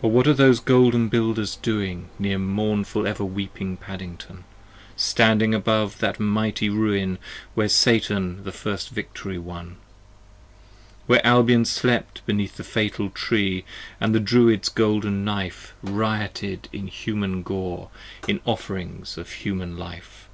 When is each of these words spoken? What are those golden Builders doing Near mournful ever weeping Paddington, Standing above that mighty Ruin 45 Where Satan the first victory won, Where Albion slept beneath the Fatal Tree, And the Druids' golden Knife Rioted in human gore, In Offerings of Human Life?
What 0.00 0.26
are 0.26 0.34
those 0.34 0.58
golden 0.58 1.08
Builders 1.08 1.54
doing 1.54 2.08
Near 2.18 2.36
mournful 2.36 3.06
ever 3.06 3.24
weeping 3.24 3.76
Paddington, 3.76 4.42
Standing 4.96 5.54
above 5.54 6.00
that 6.00 6.18
mighty 6.18 6.68
Ruin 6.68 7.14
45 7.14 7.20
Where 7.54 7.68
Satan 7.68 8.42
the 8.42 8.50
first 8.50 8.88
victory 8.90 9.38
won, 9.38 9.76
Where 11.06 11.24
Albion 11.24 11.64
slept 11.64 12.26
beneath 12.26 12.56
the 12.56 12.64
Fatal 12.64 13.10
Tree, 13.10 13.64
And 14.00 14.12
the 14.12 14.18
Druids' 14.18 14.68
golden 14.68 15.24
Knife 15.24 15.74
Rioted 15.80 16.68
in 16.72 16.88
human 16.88 17.44
gore, 17.44 17.90
In 18.26 18.40
Offerings 18.44 19.16
of 19.16 19.30
Human 19.30 19.76
Life? 19.76 20.28